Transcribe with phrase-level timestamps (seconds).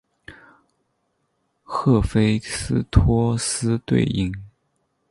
[1.61, 4.33] 赫菲斯托斯对应。